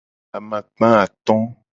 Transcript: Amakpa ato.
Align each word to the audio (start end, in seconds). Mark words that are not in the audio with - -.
Amakpa 0.37 0.87
ato. 1.03 1.35